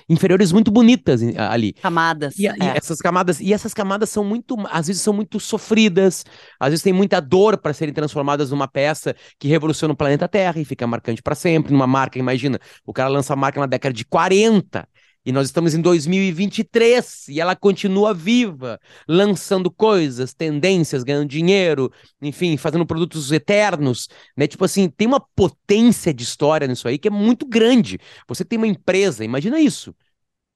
[0.10, 1.74] inferiores muito bonitas ali.
[1.74, 2.38] Camadas.
[2.38, 2.52] E, é.
[2.52, 6.26] e, essas camadas, e essas camadas são muito, às vezes são muito sofridas,
[6.60, 10.60] às vezes tem muita dor para serem transformadas numa peça que revoluciona o planeta Terra
[10.60, 13.94] e fica marcante para sempre, numa marca, imagina, o cara lança a marca na década
[13.94, 14.88] de 40
[15.28, 22.56] e nós estamos em 2023 e ela continua viva, lançando coisas, tendências, ganhando dinheiro, enfim,
[22.56, 24.48] fazendo produtos eternos, né?
[24.48, 28.00] Tipo assim, tem uma potência de história nisso aí que é muito grande.
[28.26, 29.94] Você tem uma empresa, imagina isso.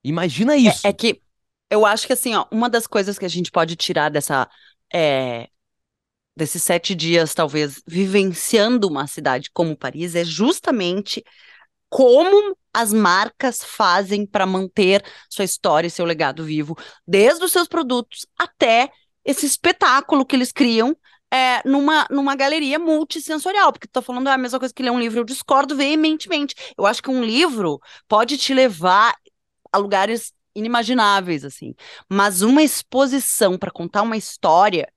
[0.01, 0.87] Imagina isso.
[0.87, 1.21] É, é que
[1.69, 4.49] eu acho que assim, ó, uma das coisas que a gente pode tirar dessa
[4.93, 5.49] é,
[6.33, 11.21] desses sete dias, talvez, vivenciando uma cidade como Paris, é justamente
[11.89, 17.67] como as marcas fazem para manter sua história e seu legado vivo, desde os seus
[17.67, 18.89] produtos até
[19.23, 20.95] esse espetáculo que eles criam
[21.33, 24.99] é, numa, numa galeria multissensorial, porque tu falando ah, a mesma coisa que ler um
[24.99, 26.53] livro, eu discordo veementemente.
[26.77, 29.15] Eu acho que um livro pode te levar
[29.71, 31.73] a lugares inimagináveis, assim,
[32.09, 34.91] mas uma exposição para contar uma história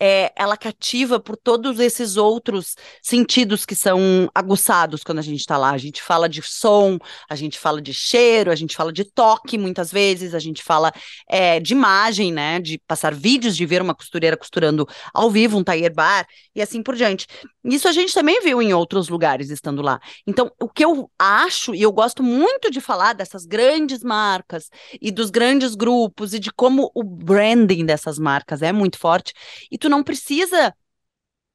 [0.00, 5.56] é, ela cativa por todos esses outros sentidos que são aguçados quando a gente está
[5.56, 5.70] lá.
[5.70, 9.56] A gente fala de som, a gente fala de cheiro, a gente fala de toque
[9.56, 10.92] muitas vezes, a gente fala
[11.28, 12.60] é, de imagem, né?
[12.60, 16.82] De passar vídeos, de ver uma costureira costurando ao vivo, um tailleur bar e assim
[16.82, 17.26] por diante.
[17.64, 20.00] Isso a gente também viu em outros lugares estando lá.
[20.26, 24.68] Então, o que eu acho, e eu gosto muito de falar dessas grandes marcas
[25.00, 29.32] e dos grandes grupos e de como o branding dessas marcas é muito forte.
[29.70, 30.74] E tu não precisa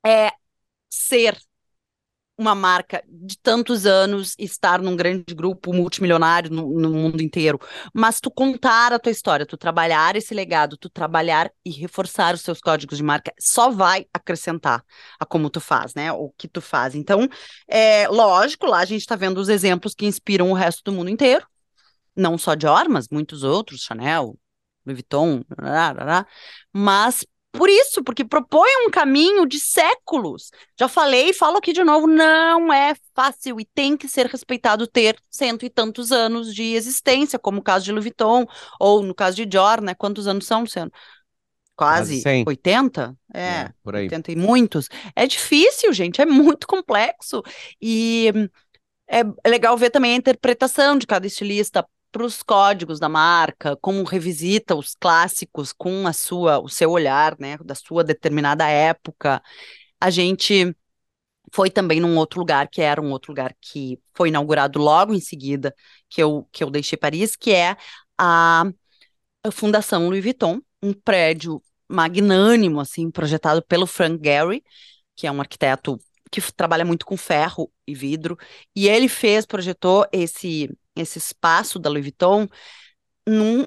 [0.06, 0.32] é,
[0.88, 1.36] ser
[2.38, 7.60] uma marca de tantos anos, estar num grande grupo multimilionário no, no, mundo inteiro,
[7.92, 12.42] mas tu contar a tua história, tu trabalhar esse legado, tu trabalhar e reforçar os
[12.42, 14.86] seus códigos de marca, só vai acrescentar
[15.20, 16.12] a como tu faz, né?
[16.14, 16.94] O que tu faz.
[16.94, 17.28] Então,
[17.68, 21.10] é lógico, lá a gente está vendo os exemplos que inspiram o resto do mundo
[21.10, 21.46] inteiro,
[22.16, 24.38] não só Dior, mas muitos outros, Chanel,
[24.86, 25.44] Louis Vuitton,
[26.72, 30.52] mas por isso, porque propõe um caminho de séculos.
[30.80, 34.86] Já falei e falo aqui de novo, não é fácil e tem que ser respeitado
[34.86, 38.46] ter cento e tantos anos de existência, como o caso de Louis Vuitton,
[38.80, 39.96] ou no caso de Dior, né?
[39.96, 40.92] Quantos anos são, Luciano?
[41.76, 43.16] Quase 80?
[43.34, 44.04] É, é, por aí.
[44.04, 44.88] 80 e muitos.
[45.16, 47.42] É difícil, gente, é muito complexo.
[47.82, 48.32] E
[49.08, 54.04] é legal ver também a interpretação de cada estilista para os códigos da marca, como
[54.04, 59.42] revisita os clássicos com a sua, o seu olhar, né, da sua determinada época.
[60.00, 60.76] A gente
[61.54, 65.20] foi também num outro lugar, que era um outro lugar que foi inaugurado logo em
[65.20, 65.74] seguida
[66.10, 67.76] que eu, que eu deixei Paris, que é
[68.18, 68.66] a,
[69.52, 74.64] Fundação Louis Vuitton, um prédio magnânimo, assim, projetado pelo Frank Gehry,
[75.16, 76.00] que é um arquiteto
[76.32, 78.38] que trabalha muito com ferro e vidro,
[78.76, 80.70] e ele fez, projetou esse
[81.02, 82.48] esse espaço da Louis Vuitton
[83.28, 83.66] num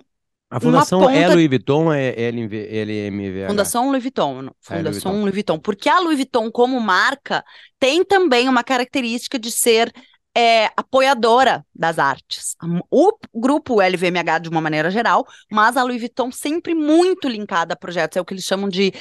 [0.53, 1.14] a fundação ponta...
[1.14, 3.49] é Louis Vuitton ou é LMVH?
[3.49, 4.51] Fundação Louis Vuitton.
[4.61, 5.21] Fundação é Louis Vuitton.
[5.21, 5.59] Louis Vuitton.
[5.59, 7.42] Porque a Louis Vuitton, como marca,
[7.79, 9.90] tem também uma característica de ser
[10.37, 12.55] é, apoiadora das artes.
[12.90, 17.77] O grupo LVMH, de uma maneira geral, mas a Louis Vuitton sempre muito linkada a
[17.77, 18.18] projetos.
[18.18, 18.92] É o que eles chamam de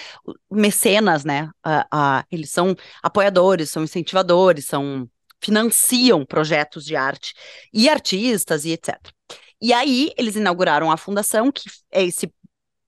[0.50, 1.50] mecenas, né?
[2.32, 5.06] Eles são apoiadores, são incentivadores, são
[5.42, 7.34] financiam projetos de arte
[7.74, 8.98] e artistas e etc.
[9.62, 12.32] E aí eles inauguraram a fundação, que é esse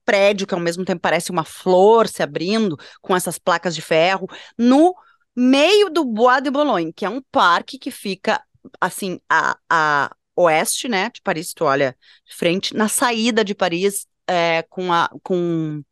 [0.06, 4.28] prédio que ao mesmo tempo parece uma flor se abrindo com essas placas de ferro
[4.58, 4.94] no
[5.36, 8.42] meio do Bois de Boulogne, que é um parque que fica
[8.80, 14.08] assim a, a oeste, né, de Paris, tu olha de frente, na saída de Paris
[14.28, 15.84] é, com a com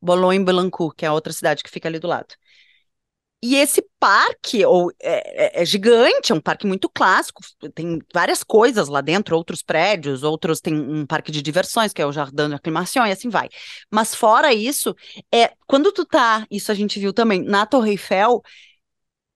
[0.00, 2.34] Boulogne-Billancourt, que é a outra cidade que fica ali do lado.
[3.46, 7.42] E esse parque ou, é, é, é, gigante, é um parque muito clássico,
[7.74, 12.06] tem várias coisas lá dentro, outros prédios, outros tem um parque de diversões, que é
[12.06, 13.50] o Jardim de Aclimação, e assim vai.
[13.90, 14.96] Mas fora isso,
[15.30, 18.40] é quando tu tá, isso a gente viu também, na Torre Eiffel,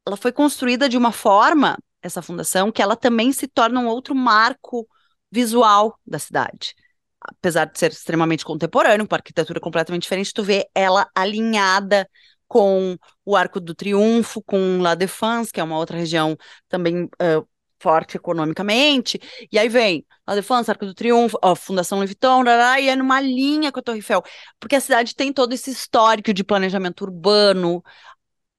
[0.06, 4.14] ela foi construída de uma forma, essa fundação, que ela também se torna um outro
[4.14, 4.88] marco
[5.30, 6.74] visual da cidade
[7.20, 12.08] apesar de ser extremamente contemporâneo, com arquitetura completamente diferente, tu vê ela alinhada
[12.48, 16.36] com o Arco do Triunfo, com La Défense, que é uma outra região
[16.68, 17.48] também uh,
[17.80, 19.20] forte economicamente,
[19.52, 22.42] e aí vem a Defensa, Arco do Triunfo, a Fundação Louis Vuitton,
[22.80, 24.22] e é numa linha com a Torre Eiffel,
[24.58, 27.82] porque a cidade tem todo esse histórico de planejamento urbano,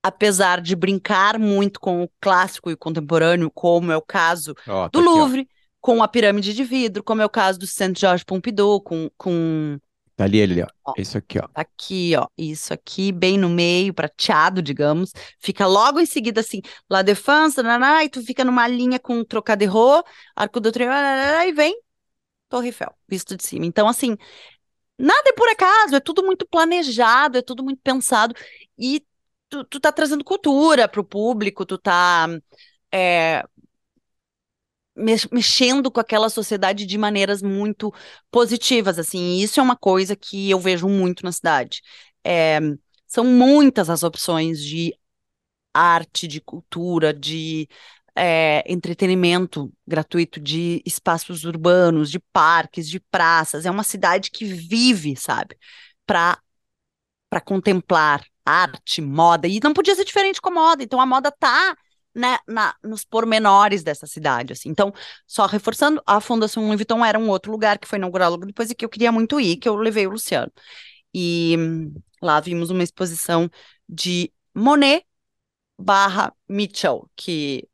[0.02, 4.88] apesar de brincar muito com o clássico e o contemporâneo, como é o caso Ó,
[4.88, 5.12] tá do aqui, ó.
[5.12, 5.50] Louvre,
[5.82, 9.78] com a pirâmide de vidro, como é o caso do Saint-Georges Pompidou, com, com
[10.20, 10.68] Tá ali ele, ó.
[10.84, 10.94] Ó.
[10.98, 11.48] Esse aqui, ó.
[11.56, 17.02] aqui, ó, isso aqui, bem no meio, prateado, digamos, fica logo em seguida, assim, La
[17.02, 20.04] Défense, nananá, e tu fica numa linha com Trocadero,
[20.36, 21.74] Arco do Triunfo, nananá, e vem
[22.50, 23.66] Torre Eiffel, visto de cima.
[23.66, 24.18] Então, assim,
[24.98, 28.36] nada é por acaso, é tudo muito planejado, é tudo muito pensado,
[28.78, 29.02] e
[29.48, 32.28] tu, tu tá trazendo cultura pro público, tu tá
[32.92, 33.42] é,
[35.32, 37.94] mexendo com aquela sociedade de maneiras muito
[38.32, 41.82] positivas, assim, e isso é uma coisa que eu vejo muito na cidade.
[42.24, 42.60] É,
[43.08, 44.94] são muitas as opções de
[45.74, 47.68] arte, de cultura, de
[48.16, 53.66] é, entretenimento gratuito, de espaços urbanos, de parques, de praças.
[53.66, 55.58] É uma cidade que vive, sabe,
[56.06, 56.40] para
[57.30, 60.84] para contemplar arte, moda, e não podia ser diferente com a moda.
[60.84, 61.76] Então a moda tá
[62.20, 64.70] né, na, nos pormenores dessa cidade, assim.
[64.70, 64.94] Então,
[65.26, 68.70] só reforçando, a Fundação Louis Vuitton era um outro lugar que foi inaugurado logo depois
[68.70, 70.52] e que eu queria muito ir, que eu levei o Luciano.
[71.14, 71.56] E
[72.22, 73.50] lá vimos uma exposição
[73.88, 75.06] de Monet
[75.78, 77.66] barra Mitchell, que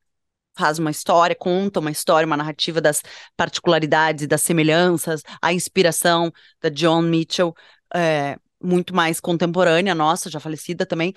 [0.57, 3.01] faz uma história, conta uma história, uma narrativa das
[3.35, 6.31] particularidades das semelhanças, a inspiração
[6.61, 7.53] da John Mitchell,
[7.93, 11.13] é, muito mais contemporânea, nossa, já falecida também,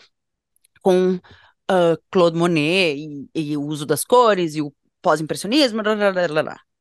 [0.80, 1.20] com
[1.68, 5.80] ah, Claude Monet e, e o uso das cores e o pós-impressionismo,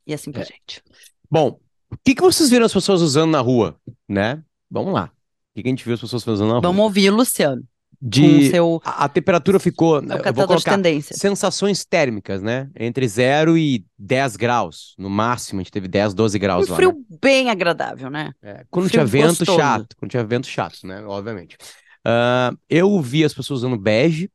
[0.06, 0.46] e assim por É.
[0.46, 0.82] diante.
[1.30, 1.60] Bom,
[1.92, 3.76] o que, que vocês viram as pessoas usando na rua,
[4.08, 4.42] né?
[4.70, 5.06] Vamos lá.
[5.06, 6.62] O que, que a gente viu as pessoas usando na rua?
[6.62, 7.64] Vamos ouvir o Luciano,
[8.02, 8.50] De...
[8.50, 12.70] seu, A, a temperatura ficou, eu vou colocar, sensações térmicas, né?
[12.80, 14.94] Entre 0 e 10 graus.
[14.98, 16.76] No máximo, a gente teve 10, 12 Um graus lá, né?
[16.78, 18.32] frio bem agradável, né?
[18.42, 19.58] É, quando frio tinha vento, gostoso.
[19.58, 19.96] chato.
[19.98, 21.04] Quando tinha vento, chato, né?
[21.06, 21.58] Obviamente.
[22.06, 24.30] Ah, eu vi as pessoas usando bege.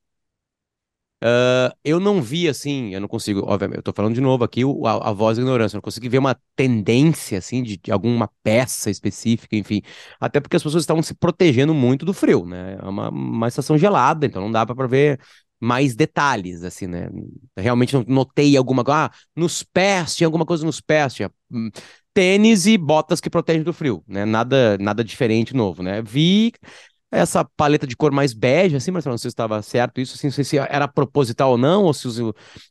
[1.25, 4.63] Ah, eu não vi, assim, eu não consigo, obviamente, eu tô falando de novo aqui
[4.85, 8.29] a, a voz da ignorância, eu não consegui ver uma tendência, assim, de, de alguma
[8.43, 9.83] peça específica, enfim.
[10.21, 12.77] Até porque as pessoas estavam se protegendo muito do frio, né?
[12.81, 15.21] É uma, uma estação gelada, então não dá pra ver
[15.61, 17.09] mais detalhes, assim, né?
[17.57, 19.05] Realmente não notei alguma coisa.
[19.07, 21.71] Ah, nos pés, tinha alguma coisa nos pés, tinha hum,
[22.13, 24.25] tênis e botas que protegem do frio, né?
[24.25, 26.03] Nada, nada diferente novo, né?
[26.03, 26.53] Vi
[27.13, 30.29] essa paleta de cor mais bege, assim, mas não sei se estava certo isso, assim,
[30.29, 32.19] não sei se era proposital ou não, ou se os,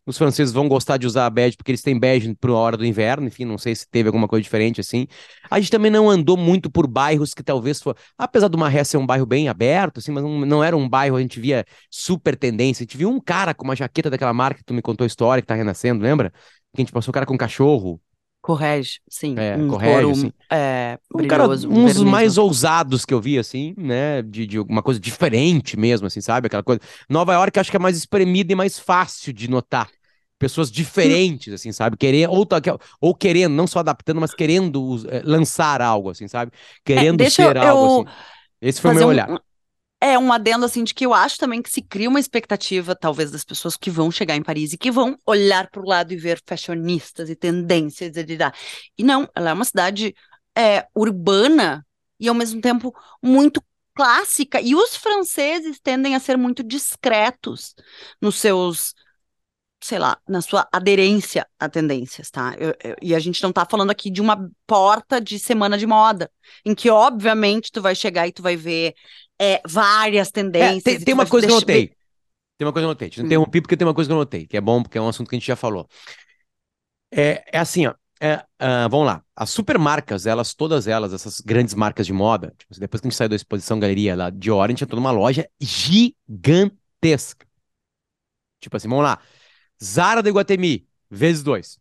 [0.06, 2.86] os franceses vão gostar de usar bege porque eles têm bege para a hora do
[2.86, 5.08] inverno, enfim, não sei se teve alguma coisa diferente, assim.
[5.50, 8.98] A gente também não andou muito por bairros que talvez, for, apesar do Marré ser
[8.98, 12.36] um bairro bem aberto, assim, mas não, não era um bairro, a gente via super
[12.36, 15.06] tendência, a gente viu um cara com uma jaqueta daquela marca que tu me contou
[15.06, 16.32] a história, que tá renascendo, lembra?
[16.74, 18.02] Que a gente passou o cara com um cachorro,
[18.52, 19.36] Correge, sim.
[19.40, 20.32] É, um correge, couro assim.
[20.52, 24.22] é, um cara, brilhoso, um uns verniz, mais ousados que eu vi, assim, né?
[24.22, 26.48] De, de alguma coisa diferente mesmo, assim, sabe?
[26.48, 26.82] Aquela coisa.
[27.10, 29.90] Nova York acho que é mais espremida e mais fácil de notar.
[30.38, 31.96] Pessoas diferentes, assim, sabe?
[31.98, 32.60] Querendo, ou, tá-
[33.00, 36.52] ou querendo, não só adaptando, mas querendo eh, lançar algo, assim, sabe?
[36.84, 38.06] Querendo deixa ser eu- algo, eu assim.
[38.62, 39.32] Esse foi o meu um- olhar.
[40.04, 43.30] É um adendo assim de que eu acho também que se cria uma expectativa, talvez,
[43.30, 46.18] das pessoas que vão chegar em Paris e que vão olhar para o lado e
[46.18, 48.26] ver fashionistas e tendências e,
[48.98, 50.16] e não, ela é uma cidade
[50.58, 51.86] é, urbana
[52.20, 53.64] e ao mesmo tempo muito
[53.96, 54.60] clássica.
[54.60, 57.76] E os franceses tendem a ser muito discretos
[58.20, 58.96] nos seus,
[59.84, 62.56] sei lá, na sua aderência a tendências, tá?
[62.60, 65.88] Eu- eu- e a gente não tá falando aqui de uma porta de semana de
[65.88, 66.32] moda,
[66.66, 68.94] em que obviamente tu vai chegar e tu vai ver
[69.42, 70.84] é, várias É, tendências.
[70.84, 71.96] tem, e tem tu uma coisa que eu notei.
[72.58, 73.10] Tem uma coisa que eu notei.
[73.10, 73.26] Te Hum.
[73.26, 75.30] interrompi porque tem uma coisa que eu notei, que é bom, porque é um assunto
[75.30, 75.88] que a gente já falou.
[77.12, 77.94] É, é assim, ó.
[78.22, 79.24] é, ah, vamos lá.
[79.36, 83.18] As supermarcas, elas, todas elas, essas grandes marcas de moda, tipo, depois que a gente
[83.18, 87.46] saiu da exposição galeria lá de hora, a gente entrou numa loja gigantesca.
[88.60, 89.20] Tipo assim, vamos lá.
[89.84, 91.80] Zara do Iguatemi, vezes dois.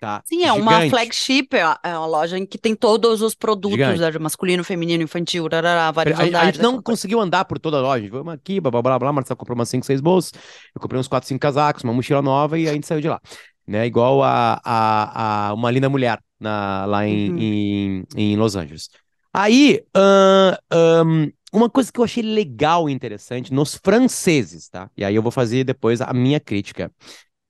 [0.00, 0.22] Tá?
[0.24, 0.90] Sim, é uma Gigante.
[0.90, 4.00] flagship, é é uma loja em que tem todos os produtos, Gigante.
[4.00, 7.80] né, masculino, feminino, infantil, rarará, vários A, a gente não conseguiu andar por toda a
[7.80, 7.96] loja.
[7.96, 9.12] A gente foi uma aqui, blá blá blá blá.
[9.12, 10.32] Marcelo comprou umas 5, 6 bolsas.
[10.74, 13.20] Eu comprei uns 4, 5 casacos, uma mochila nova e a gente saiu de lá.
[13.66, 13.86] Né?
[13.86, 17.38] Igual a, a, a uma linda mulher na, lá em, Uhum.
[17.38, 18.88] em, em Los Angeles.
[19.32, 24.90] Aí, ahn, ahn, uma coisa que eu achei legal e interessante nos franceses, tá?
[24.96, 26.90] E aí eu vou fazer depois a minha crítica,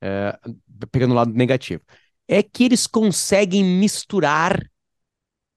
[0.03, 0.37] é,
[0.91, 1.83] pegando o lado negativo.
[2.29, 4.61] É que eles conseguem misturar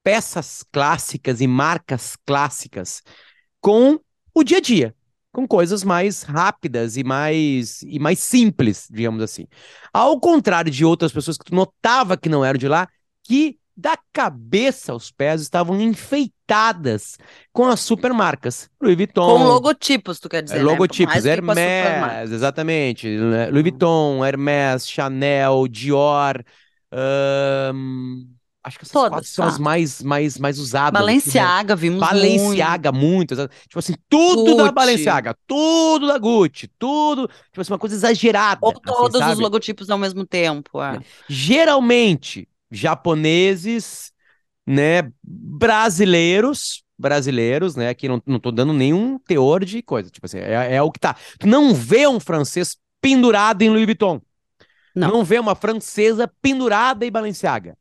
[0.03, 3.03] peças clássicas e marcas clássicas
[3.61, 3.99] com
[4.33, 4.95] o dia a dia.
[5.33, 9.47] com coisas mais rápidas e mais e mais simples, digamos assim.
[9.93, 12.89] Ao contrário de outras pessoas que tu notava que não eram de lá,
[13.23, 17.17] que da cabeça aos pés estavam enfeitadas
[17.53, 18.69] com as supermarcas.
[18.81, 19.37] Louis Vuitton.
[19.37, 21.31] Com logotipos, tu quer dizer, é, logotipos, né?
[21.97, 23.07] Hermès, exatamente.
[23.51, 26.43] Louis Vuitton, Hermès, Chanel, Dior.
[26.91, 28.25] ahn,
[28.63, 29.51] acho que essas Todas, quatro são tá.
[29.51, 30.99] as mais, mais, mais usadas.
[31.01, 31.05] assim, né?
[31.07, 33.33] Balenciaga, vimos Balenciaga, muito.
[33.33, 34.73] exa- Tipo assim, tudo da Gucci.
[34.75, 37.27] Balenciaga, tudo da Gucci, tudo.
[37.45, 38.59] Tipo assim, uma coisa exagerada.
[38.61, 38.77] muito.
[38.87, 40.81] Ou assim, todos os logotipos ao mesmo tempo.
[40.81, 40.99] é.
[41.27, 44.11] Geralmente, japoneses,
[44.65, 50.39] né, brasileiros, brasileiros, né, aqui não, não tô dando nenhum teor de coisa, tipo assim,
[50.39, 51.15] é, é o que tá.
[51.39, 54.21] Tu não vê um francês pendurado em Louis Vuitton.
[54.95, 55.09] Não.
[55.09, 57.77] Tu não vê uma francesa pendurada em Balenciaga.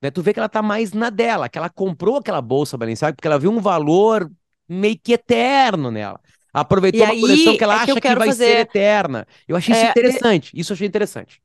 [0.00, 3.14] Né, tu vê que ela tá mais na dela, que ela comprou aquela bolsa Balenciaga
[3.16, 4.30] porque ela viu um valor
[4.68, 6.20] meio que eterno nela.
[6.52, 8.58] Aproveitou E uma aí coleção que ela é que acha que, quero vai fazer- ser
[8.60, 9.26] eterna.
[9.46, 10.50] Eu achei isso É, interessante.
[10.54, 11.40] Isso eu achei interessante.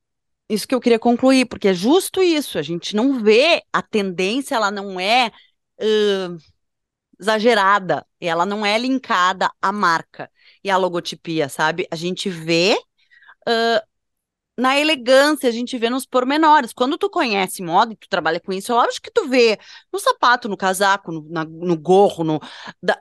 [0.50, 2.58] Isso que eu queria concluir, porque é justo isso.
[2.60, 5.32] A gente não vê a tendência, ela não é
[5.82, 6.38] ãh,
[7.20, 10.30] exagerada, ela não é linkada à marca
[10.64, 11.88] e à logotipia, sabe?
[11.92, 12.78] A gente vê
[13.48, 13.82] ãh,
[14.58, 16.74] na elegância, a gente vê nos pormenores.
[16.74, 19.58] Quando tu conhece moda e tu trabalha com isso, é lógico que tu vê
[19.92, 22.40] no sapato, no casaco, no, na- no gorro, no,
[22.82, 23.00] da-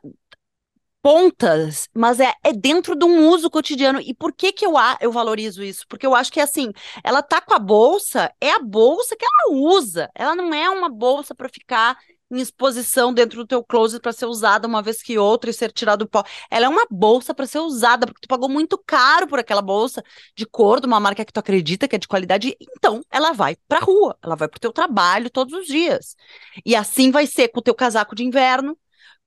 [1.02, 4.00] pontas, mas é, é dentro de um uso cotidiano.
[4.00, 5.84] E por que que eu, eu valorizo isso?
[5.88, 9.56] Porque eu acho que, assim, ela tá com a bolsa, é a bolsa que ela
[9.58, 10.08] usa.
[10.14, 11.98] Ela não é uma bolsa para ficar
[12.30, 15.70] em exposição dentro do teu closet para ser usada uma vez que outra e ser
[15.70, 16.24] tirado do pó.
[16.50, 20.02] Ela é uma bolsa para ser usada, porque tu pagou muito caro por aquela bolsa
[20.34, 22.56] de cor de uma marca que tu acredita que é de qualidade.
[22.60, 26.16] Então, ela vai pra rua, ela vai pro teu trabalho todos os dias.
[26.64, 28.78] E assim vai ser com o teu casaco de inverno,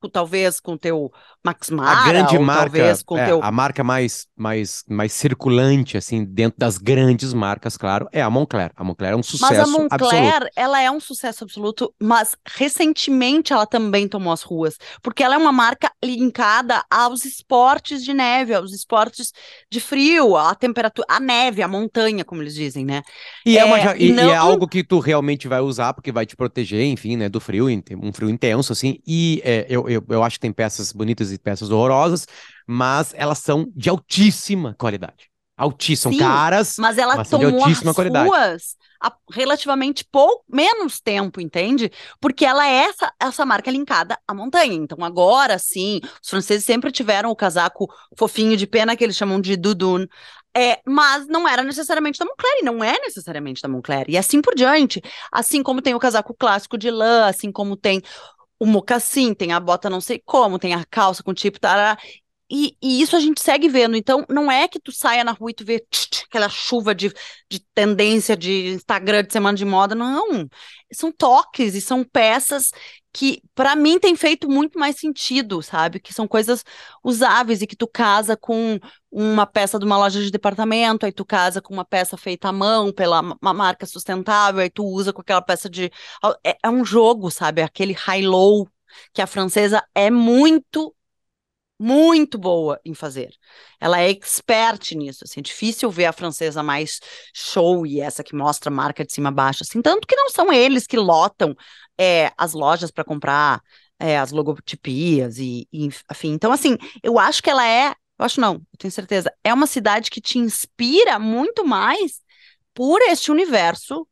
[0.10, 1.12] talvez com o teu
[1.44, 5.14] Max A Mara, grande ou marca, talvez com é, teu a marca mais, mais, mais
[5.14, 8.72] circulante, assim, dentro das grandes marcas, claro, é a Moncler.
[8.76, 10.40] A Moncler é um Mas a sucesso absoluto.
[10.40, 15.36] Moncler, ela é um sucesso absoluto, mas recentemente ela também tomou as ruas, porque ela
[15.36, 19.32] é uma marca linkada aos esportes de neve, aos esportes
[19.70, 23.02] de frio, à temperatura, à neve, à montanha, como eles dizem, né?
[23.46, 25.94] E é, uma É, ja- e- e não- é algo que tu realmente vai usar,
[25.94, 27.68] porque vai te proteger, enfim, né, do frio,
[28.02, 29.00] um frio intenso, assim.
[29.06, 32.28] E é, eu, eu, eu acho que tem peças bonitas e peças horrorosas,
[32.68, 35.30] mas elas são de altíssima qualidade.
[35.58, 38.28] Altíssimas, Sim, são caras, Mas ela mas são de altíssima as qualidade.
[38.28, 41.92] ruas há relativamente pouco, menos tempo, entende?
[42.20, 44.74] Porque ela é essa, essa marca linkada à montanha.
[44.74, 49.40] Então, agora sim, os franceses sempre tiveram o casaco fofinho de pena, que eles chamam
[49.40, 50.06] de Dudun.
[50.58, 54.42] É, mas não era necessariamente da Moncler, e não é necessariamente da Moncler, e assim
[54.42, 55.02] por diante.
[55.30, 58.02] Assim como tem o casaco clássico de lã, assim como tem
[58.60, 61.98] o mocassim, tem a bota não sei como, tem a calça com tipo tarará.
[62.50, 63.96] E, e isso a gente segue vendo.
[63.96, 66.94] Então, não é que tu saia na rua e tu vê tch, tch, aquela chuva
[66.94, 67.12] de,
[67.50, 69.96] de tendência de Instagram de semana de moda.
[69.96, 70.48] Não.
[70.94, 72.70] São toques e são peças
[73.12, 76.00] que, para mim, tem feito muito mais sentido, sabe?
[76.00, 76.64] Que são coisas
[77.04, 78.78] usáveis e que tu casa com
[79.10, 82.52] uma peça de uma loja de departamento, aí tu casa com uma peça feita à
[82.52, 85.90] mão pela ma- uma marca sustentável, aí tu usa com aquela peça de.
[86.46, 87.62] É, é um jogo, sabe?
[87.62, 88.68] Aquele high-low
[89.14, 90.94] que a francesa é muito
[91.80, 93.34] muito boa em fazer.
[93.80, 97.00] Ela é expert nisso, assim, é difícil ver a francesa mais
[97.34, 100.52] show e essa que mostra marca de cima a baixo, assim, tanto que não são
[100.54, 101.56] eles que lotam
[101.98, 103.62] é, as lojas para comprar
[104.00, 106.32] é, as logotipias e, e, enfim.
[106.32, 109.68] Então, assim, eu acho que ela é, eu acho não, eu tenho certeza, é uma
[109.68, 112.22] cidade que te inspira muito mais
[112.74, 114.08] por este universo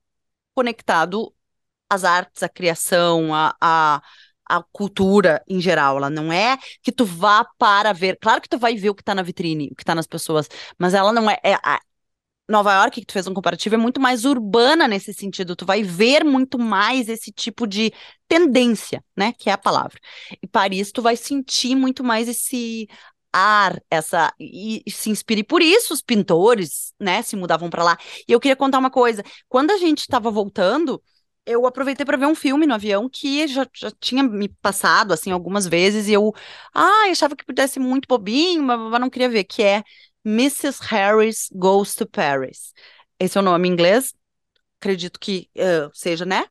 [0.54, 1.34] conectado
[1.90, 4.02] às artes, à criação, à,
[4.48, 5.98] à cultura em geral.
[5.98, 8.18] Ela não é que tu vá para ver.
[8.22, 10.48] Claro que tu vai ver o que está na vitrine, o que está nas pessoas,
[10.78, 11.38] mas ela não é.
[11.44, 11.80] é a
[12.50, 15.56] Nova York, que tu fez um comparativo, é muito mais urbana nesse sentido.
[15.56, 17.94] Tu vai ver muito mais esse tipo de
[18.28, 19.34] tendência, né?
[19.38, 19.98] Que é a palavra.
[20.42, 22.88] E Paris, tu vai sentir muito mais esse
[23.34, 27.98] ar, essa e, e se inspire por isso os pintores, né, se mudavam para lá.
[28.28, 31.02] E eu queria contar uma coisa, quando a gente estava voltando,
[31.46, 35.32] eu aproveitei para ver um filme no avião que já, já tinha me passado assim
[35.32, 36.34] algumas vezes e eu,
[36.74, 39.84] ah, achava que pudesse muito bobinho, mas não queria ver, que é
[40.26, 40.80] Mrs.
[40.82, 42.74] Harris Goes to Paris.
[43.20, 44.14] Esse é o nome em inglês.
[44.84, 46.44] Acredito que uh, seja, né?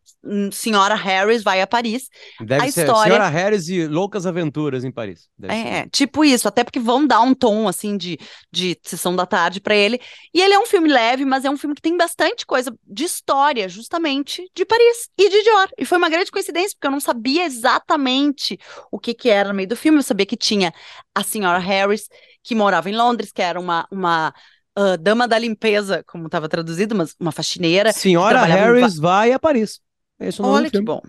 [0.50, 2.08] Senhora Harris vai a Paris.
[2.40, 3.12] Deve a ser história...
[3.12, 5.28] Senhora Harris e Loucas Aventuras em Paris.
[5.42, 8.18] É, tipo isso, até porque vão dar um tom assim de,
[8.50, 10.00] de sessão da tarde para ele.
[10.32, 13.04] E ele é um filme leve, mas é um filme que tem bastante coisa de
[13.04, 15.68] história, justamente de Paris e de Dior.
[15.76, 18.58] E foi uma grande coincidência, porque eu não sabia exatamente
[18.90, 19.98] o que que era no meio do filme.
[19.98, 20.72] Eu sabia que tinha
[21.14, 22.08] a senhora Harris
[22.42, 24.32] que morava em Londres, que era uma, uma
[24.78, 27.92] uh, dama da limpeza, como estava traduzido, mas uma faxineira.
[27.92, 29.80] Senhora Harris vai a Paris.
[30.18, 31.00] Esse é o nome Olha que bom.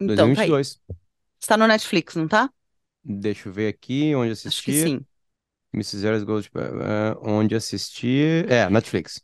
[0.00, 0.74] Então, 2022.
[0.74, 0.94] Tá
[1.40, 2.50] Está no Netflix, não tá?
[3.04, 4.48] Deixa eu ver aqui onde assistir.
[4.48, 5.00] Acho que sim.
[5.72, 6.02] Mrs.
[6.04, 8.50] Harris Gold, uh, onde assistir.
[8.50, 9.22] É, Netflix.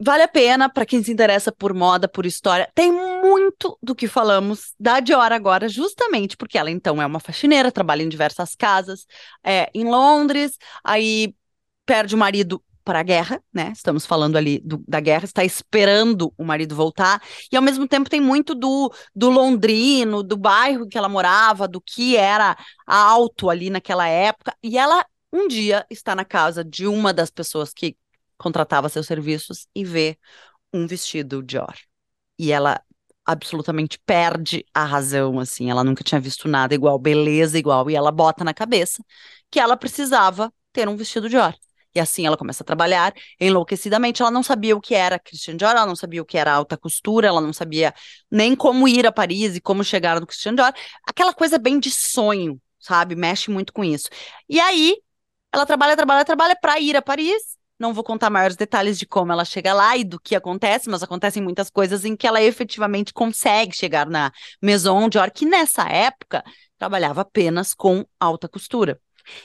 [0.00, 2.70] Vale a pena para quem se interessa por moda, por história.
[2.72, 7.72] Tem muito do que falamos da Dior agora, justamente porque ela então é uma faxineira,
[7.72, 9.06] trabalha em diversas casas,
[9.42, 11.34] é, em Londres, aí
[11.84, 13.70] perde o marido para a guerra, né?
[13.74, 17.22] Estamos falando ali do, da guerra, está esperando o marido voltar,
[17.52, 21.82] e ao mesmo tempo tem muito do, do londrino, do bairro que ela morava, do
[21.82, 27.12] que era alto ali naquela época, e ela um dia está na casa de uma
[27.12, 27.94] das pessoas que
[28.38, 30.16] contratava seus serviços e vê
[30.72, 31.74] um vestido Dior.
[32.38, 32.80] E ela
[33.22, 38.10] absolutamente perde a razão, assim, ela nunca tinha visto nada igual, beleza igual, e ela
[38.10, 39.04] bota na cabeça
[39.50, 41.54] que ela precisava ter um vestido Dior.
[41.94, 44.22] E assim ela começa a trabalhar enlouquecidamente.
[44.22, 46.76] Ela não sabia o que era Christian Dior, ela não sabia o que era alta
[46.76, 47.94] costura, ela não sabia
[48.30, 50.72] nem como ir a Paris e como chegar no Christian Dior.
[51.06, 53.14] Aquela coisa bem de sonho, sabe?
[53.16, 54.08] Mexe muito com isso.
[54.48, 54.96] E aí
[55.52, 59.32] ela trabalha, trabalha, trabalha para ir a Paris não vou contar maiores detalhes de como
[59.32, 63.12] ela chega lá e do que acontece, mas acontecem muitas coisas em que ela efetivamente
[63.12, 66.42] consegue chegar na Maison Dior, que nessa época
[66.76, 69.00] trabalhava apenas com alta costura.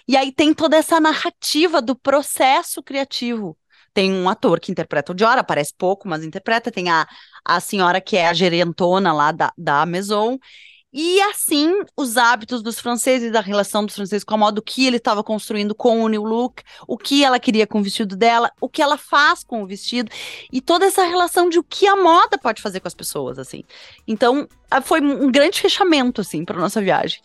[0.08, 3.58] E aí tem toda essa narrativa do processo criativo.
[3.94, 6.72] Tem um ator que interpreta o Dior, aparece pouco, mas interpreta.
[6.72, 7.08] Tem a,
[7.46, 10.40] a senhora que é a gerentona lá da, da Maison.
[10.96, 14.86] E assim, os hábitos dos franceses, da relação dos franceses com a moda, o que
[14.86, 18.52] ele estava construindo com o new look, o que ela queria com o vestido dela,
[18.62, 20.12] o que ela faz com o vestido,
[20.52, 23.64] e toda essa relação de o que a moda pode fazer com as pessoas, assim.
[24.08, 24.48] Então,
[24.84, 27.20] foi um grande fechamento, assim, para nossa viagem.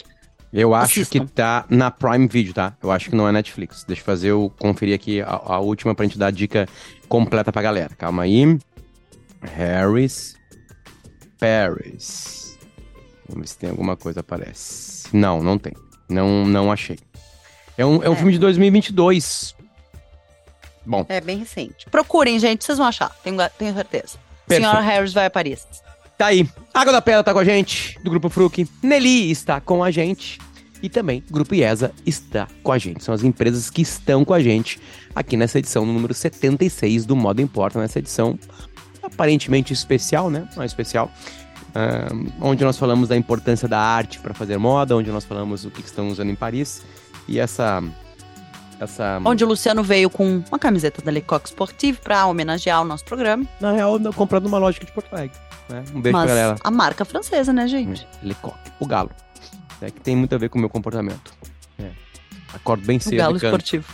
[0.53, 1.27] Eu acho Assistam.
[1.27, 2.75] que tá na Prime Video, tá?
[2.83, 3.85] Eu acho que não é Netflix.
[3.85, 6.67] Deixa eu fazer eu conferir aqui a, a última pra gente dar a dica
[7.09, 7.95] completa pra galera.
[7.97, 8.59] Calma aí.
[9.43, 10.37] Harris
[11.39, 12.59] Paris.
[13.29, 15.09] Vamos ver se tem alguma coisa aparece.
[15.15, 15.73] Não, não tem.
[16.09, 16.99] Não, não achei.
[17.77, 18.17] É um, é um é.
[18.17, 19.55] filme de 2022.
[20.85, 21.05] Bom.
[21.09, 21.87] É bem recente.
[21.91, 23.15] Procurem, gente, vocês vão achar.
[23.23, 24.19] Tenho, tenho certeza.
[24.47, 24.71] Perfeito.
[24.71, 25.67] Senhora Harris vai a Paris.
[26.19, 26.49] Tá aí.
[26.75, 28.67] Água da Pedra tá com a gente, do Grupo Fruc.
[28.83, 30.41] Nelly está com a gente.
[30.83, 33.05] E também o Grupo IESA está com a gente.
[33.05, 34.81] São as empresas que estão com a gente
[35.15, 38.37] aqui nessa edição, no número 76 do Moda Importa, nessa edição
[39.01, 40.49] aparentemente especial, né?
[40.57, 41.11] Não é especial,
[41.69, 45.71] uh, onde nós falamos da importância da arte para fazer moda, onde nós falamos o
[45.71, 46.83] que, que estão usando em Paris
[47.27, 47.83] e essa
[48.81, 49.21] essa...
[49.25, 53.45] Onde o Luciano veio com uma camiseta da Lecoq Sportive para homenagear o nosso programa.
[53.61, 55.48] Na real, comprando uma lógica de Porto Alegre.
[55.69, 55.85] Né?
[55.95, 56.57] Um beijo Mas pra galera.
[56.63, 58.07] a marca francesa, né, gente?
[58.23, 59.11] É, Lecoq, o galo.
[59.81, 61.33] É que tem muito a ver com o meu comportamento.
[61.79, 61.91] É.
[62.53, 63.15] Acordo bem cedo.
[63.15, 63.87] O galo esportivo.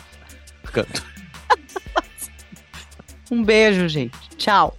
[0.72, 1.02] Canto.
[3.30, 4.16] um beijo, gente.
[4.36, 4.76] Tchau.